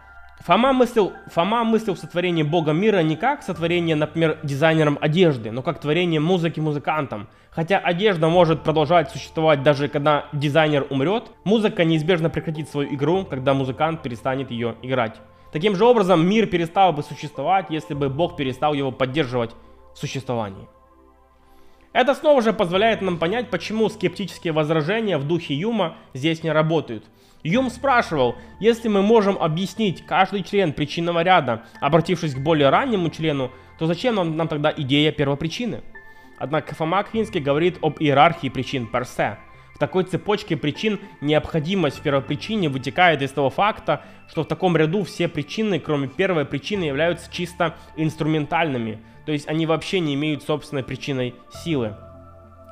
Фома 0.42 0.74
мыслил, 0.74 1.14
Фома 1.28 1.64
мыслил 1.64 1.96
сотворение 1.96 2.44
Бога 2.44 2.74
мира 2.74 3.00
не 3.00 3.16
как 3.16 3.44
сотворение, 3.44 3.96
например, 3.96 4.40
дизайнером 4.44 4.98
одежды, 5.00 5.52
но 5.52 5.62
как 5.62 5.80
творение 5.80 6.20
музыки 6.20 6.60
музыкантом. 6.60 7.30
Хотя 7.50 7.78
одежда 7.78 8.28
может 8.28 8.64
продолжать 8.64 9.10
существовать 9.12 9.64
даже 9.64 9.88
когда 9.88 10.26
дизайнер 10.34 10.86
умрет, 10.90 11.32
музыка 11.46 11.86
неизбежно 11.86 12.30
прекратит 12.30 12.68
свою 12.68 12.94
игру, 12.94 13.26
когда 13.26 13.54
музыкант 13.54 14.02
перестанет 14.02 14.52
ее 14.52 14.76
играть. 14.82 15.22
Таким 15.54 15.76
же 15.76 15.86
образом, 15.86 16.28
мир 16.28 16.48
перестал 16.48 16.92
бы 16.94 17.04
существовать, 17.04 17.68
если 17.70 17.94
бы 17.94 18.10
Бог 18.10 18.36
перестал 18.36 18.74
его 18.74 18.92
поддерживать 18.92 19.52
в 19.94 20.00
существовании. 20.00 20.68
Это 21.94 22.16
снова 22.16 22.42
же 22.42 22.54
позволяет 22.54 23.04
нам 23.04 23.20
понять, 23.20 23.52
почему 23.52 23.88
скептические 23.88 24.52
возражения 24.52 25.20
в 25.20 25.28
духе 25.28 25.54
Юма 25.54 25.96
здесь 26.16 26.44
не 26.44 26.52
работают. 26.52 27.06
Юм 27.44 27.70
спрашивал, 27.70 28.38
если 28.60 28.88
мы 28.88 29.02
можем 29.02 29.38
объяснить 29.38 30.06
каждый 30.06 30.44
член 30.44 30.72
причинного 30.72 31.24
ряда, 31.24 31.64
обратившись 31.82 32.36
к 32.36 32.40
более 32.40 32.70
раннему 32.70 33.10
члену, 33.10 33.52
то 33.78 33.86
зачем 33.86 34.16
нам, 34.16 34.38
нам 34.38 34.48
тогда 34.48 34.74
идея 34.76 35.12
первопричины? 35.12 35.82
Однако 36.38 36.74
Фома 36.74 37.00
Аквинский 37.00 37.42
говорит 37.42 37.78
об 37.82 37.98
иерархии 38.00 38.48
причин 38.48 38.88
персе. 38.88 39.40
В 39.76 39.80
такой 39.80 40.06
цепочке 40.06 40.56
причин 40.56 41.00
необходимость 41.20 42.00
в 42.00 42.02
первопричине 42.02 42.70
вытекает 42.70 43.22
из 43.22 43.32
того 43.32 43.50
факта, 43.50 44.04
что 44.30 44.44
в 44.44 44.48
таком 44.48 44.78
ряду 44.78 45.04
все 45.04 45.28
причины, 45.28 45.80
кроме 45.80 46.08
первой 46.08 46.46
причины, 46.46 46.84
являются 46.84 47.30
чисто 47.32 47.76
инструментальными, 47.98 49.00
то 49.26 49.32
есть 49.32 49.48
они 49.50 49.66
вообще 49.66 50.00
не 50.00 50.14
имеют 50.14 50.44
собственной 50.44 50.84
причиной 50.84 51.36
силы. 51.64 51.98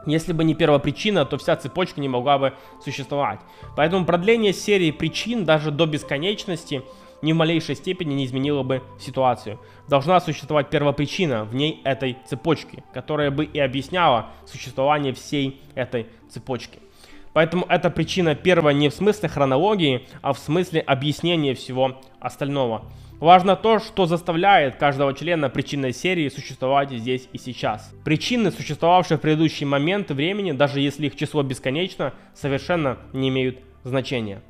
Если 0.05 0.33
бы 0.33 0.43
не 0.43 0.55
первая 0.55 0.79
причина, 0.79 1.25
то 1.25 1.37
вся 1.37 1.55
цепочка 1.55 2.01
не 2.01 2.09
могла 2.09 2.37
бы 2.37 2.53
существовать. 2.83 3.39
Поэтому 3.75 4.05
продление 4.05 4.53
серии 4.53 4.91
причин 4.91 5.45
даже 5.45 5.71
до 5.71 5.85
бесконечности 5.85 6.83
ни 7.21 7.33
в 7.33 7.35
малейшей 7.35 7.75
степени 7.75 8.15
не 8.15 8.25
изменило 8.25 8.63
бы 8.63 8.81
ситуацию. 8.99 9.59
Должна 9.87 10.19
существовать 10.19 10.69
первопричина 10.69 11.43
в 11.43 11.53
ней 11.53 11.81
этой 11.83 12.17
цепочки, 12.25 12.83
которая 12.93 13.29
бы 13.29 13.45
и 13.45 13.59
объясняла 13.59 14.31
существование 14.45 15.13
всей 15.13 15.61
этой 15.75 16.07
цепочки. 16.29 16.79
Поэтому 17.33 17.65
эта 17.69 17.89
причина 17.89 18.35
первая 18.35 18.73
не 18.73 18.89
в 18.89 18.93
смысле 18.93 19.29
хронологии, 19.29 20.07
а 20.21 20.33
в 20.33 20.39
смысле 20.39 20.81
объяснения 20.81 21.53
всего 21.53 22.01
остального. 22.19 22.85
Важно 23.19 23.55
то, 23.55 23.77
что 23.77 24.07
заставляет 24.07 24.77
каждого 24.77 25.13
члена 25.13 25.49
причинной 25.49 25.93
серии 25.93 26.27
существовать 26.29 26.91
здесь 26.91 27.29
и 27.31 27.37
сейчас. 27.37 27.93
Причины, 28.03 28.49
существовавшие 28.51 29.19
в 29.19 29.21
предыдущий 29.21 29.65
момент 29.65 30.09
времени, 30.09 30.53
даже 30.53 30.79
если 30.79 31.05
их 31.05 31.15
число 31.15 31.43
бесконечно, 31.43 32.13
совершенно 32.33 32.97
не 33.13 33.29
имеют 33.29 33.59
значения. 33.83 34.41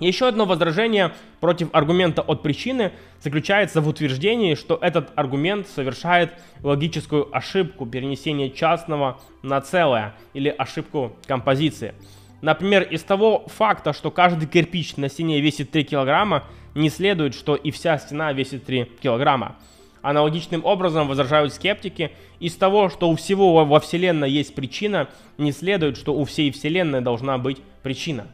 Еще 0.00 0.28
одно 0.28 0.44
возражение 0.44 1.12
против 1.40 1.70
аргумента 1.72 2.22
от 2.22 2.42
причины 2.42 2.92
заключается 3.20 3.80
в 3.80 3.88
утверждении, 3.88 4.54
что 4.54 4.78
этот 4.80 5.10
аргумент 5.16 5.66
совершает 5.66 6.32
логическую 6.62 7.34
ошибку 7.36 7.84
перенесения 7.84 8.48
частного 8.48 9.20
на 9.42 9.60
целое 9.60 10.14
или 10.34 10.54
ошибку 10.56 11.16
композиции. 11.26 11.94
Например, 12.42 12.82
из 12.82 13.02
того 13.02 13.46
факта, 13.48 13.92
что 13.92 14.12
каждый 14.12 14.46
кирпич 14.46 14.96
на 14.96 15.08
стене 15.08 15.40
весит 15.40 15.72
3 15.72 15.82
килограмма, 15.82 16.44
не 16.76 16.90
следует, 16.90 17.34
что 17.34 17.56
и 17.56 17.72
вся 17.72 17.98
стена 17.98 18.32
весит 18.32 18.64
3 18.66 18.84
килограмма. 19.02 19.56
Аналогичным 20.00 20.64
образом 20.64 21.08
возражают 21.08 21.52
скептики, 21.52 22.12
из 22.38 22.54
того, 22.54 22.88
что 22.88 23.10
у 23.10 23.16
всего 23.16 23.64
во 23.64 23.80
Вселенной 23.80 24.30
есть 24.30 24.54
причина, 24.54 25.08
не 25.38 25.50
следует, 25.50 25.96
что 25.96 26.14
у 26.14 26.24
всей 26.24 26.52
Вселенной 26.52 27.00
должна 27.00 27.36
быть 27.36 27.58
причина. 27.82 28.28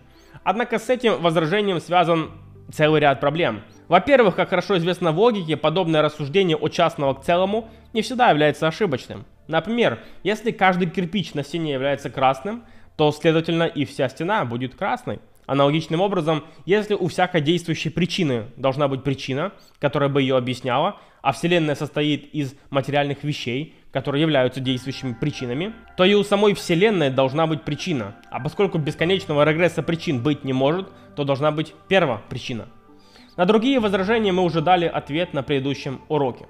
Однако 0.45 0.79
с 0.79 0.89
этим 0.91 1.21
возражением 1.21 1.81
связан 1.81 2.31
целый 2.73 3.01
ряд 3.01 3.21
проблем. 3.21 3.63
Во-первых, 3.89 4.37
как 4.37 4.51
хорошо 4.51 4.79
известно 4.79 5.13
в 5.13 5.19
логике, 5.19 5.57
подобное 5.57 6.03
рассуждение 6.03 6.57
от 6.57 6.73
частного 6.73 7.15
к 7.15 7.23
целому 7.23 7.69
не 7.93 8.03
всегда 8.03 8.31
является 8.31 8.69
ошибочным. 8.69 9.25
Например, 9.49 9.99
если 10.23 10.51
каждый 10.53 10.89
кирпич 10.89 11.35
на 11.35 11.43
стене 11.43 11.73
является 11.73 12.11
красным, 12.11 12.65
то, 12.97 13.11
следовательно, 13.13 13.65
и 13.65 13.85
вся 13.85 14.09
стена 14.09 14.45
будет 14.45 14.75
красной. 14.75 15.19
Аналогичным 15.47 16.01
образом, 16.01 16.45
если 16.65 16.95
у 16.95 17.09
всякой 17.09 17.43
действующей 17.43 17.91
причины 17.91 18.47
должна 18.57 18.89
быть 18.89 19.03
причина, 19.03 19.53
которая 19.79 20.09
бы 20.09 20.23
ее 20.23 20.37
объясняла, 20.37 20.99
а 21.21 21.33
Вселенная 21.33 21.75
состоит 21.75 22.33
из 22.33 22.55
материальных 22.71 23.25
вещей, 23.25 23.75
которые 23.95 24.21
являются 24.21 24.61
действующими 24.61 25.15
причинами, 25.15 25.73
то 25.97 26.05
и 26.05 26.13
у 26.13 26.23
самой 26.23 26.53
Вселенной 26.53 27.09
должна 27.09 27.47
быть 27.47 27.63
причина. 27.63 28.17
А 28.31 28.41
поскольку 28.41 28.77
бесконечного 28.77 29.43
регресса 29.49 29.83
причин 29.83 30.23
быть 30.23 30.45
не 30.45 30.53
может, 30.53 30.89
то 31.17 31.25
должна 31.25 31.51
быть 31.51 31.75
первая 31.89 32.21
причина. 32.29 32.67
На 33.37 33.47
другие 33.47 33.81
возражения 33.81 34.33
мы 34.33 34.42
уже 34.42 34.61
дали 34.61 34.85
ответ 34.85 35.33
на 35.33 35.42
предыдущем 35.42 36.03
уроке. 36.09 36.47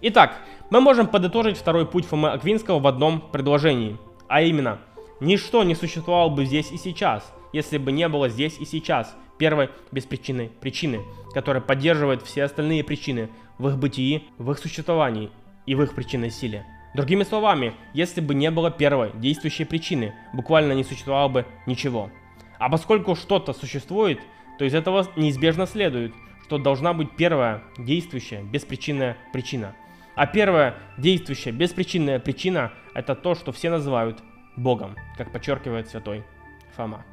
Итак, 0.00 0.34
мы 0.70 0.80
можем 0.80 1.06
подытожить 1.06 1.56
второй 1.56 1.86
путь 1.86 2.06
Фомы 2.06 2.30
Аквинского 2.30 2.80
в 2.80 2.86
одном 2.88 3.20
предложении, 3.20 3.98
а 4.26 4.42
именно– 4.42 4.78
Ничто 5.22 5.62
не 5.62 5.76
существовало 5.76 6.30
бы 6.30 6.44
здесь 6.44 6.72
и 6.72 6.76
сейчас, 6.76 7.32
если 7.52 7.78
бы 7.78 7.92
не 7.92 8.08
было 8.08 8.28
здесь 8.28 8.58
и 8.58 8.64
сейчас 8.64 9.14
первой 9.38 9.70
беспричинной 9.92 10.48
причины, 10.48 11.02
которая 11.32 11.62
поддерживает 11.62 12.22
все 12.22 12.42
остальные 12.42 12.82
причины 12.82 13.30
в 13.56 13.68
их 13.68 13.78
бытии, 13.78 14.24
в 14.38 14.50
их 14.50 14.58
существовании 14.58 15.30
и 15.66 15.74
в 15.74 15.82
их 15.82 15.94
причинной 15.94 16.30
силе. 16.30 16.66
Другими 16.94 17.22
словами, 17.22 17.74
если 17.94 18.20
бы 18.20 18.34
не 18.34 18.50
было 18.50 18.70
первой 18.70 19.12
действующей 19.14 19.64
причины, 19.64 20.14
буквально 20.32 20.72
не 20.72 20.84
существовало 20.84 21.28
бы 21.28 21.46
ничего. 21.66 22.10
А 22.58 22.68
поскольку 22.68 23.14
что-то 23.14 23.52
существует, 23.54 24.20
то 24.58 24.64
из 24.64 24.74
этого 24.74 25.08
неизбежно 25.16 25.66
следует, 25.66 26.12
что 26.44 26.58
должна 26.58 26.92
быть 26.92 27.16
первая 27.16 27.62
действующая 27.78 28.42
беспричинная 28.42 29.16
причина. 29.32 29.74
А 30.14 30.26
первая 30.26 30.74
действующая 30.98 31.52
беспричинная 31.52 32.18
причина– 32.18 32.72
это 32.94 33.14
то, 33.14 33.34
что 33.34 33.52
все 33.52 33.70
называют 33.70 34.22
Богом, 34.56 34.96
как 35.16 35.32
подчеркивает 35.32 35.88
святой 35.88 36.24
Фома. 36.76 37.06